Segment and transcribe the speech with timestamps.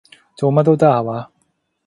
[0.35, 1.31] 做乜都得下話？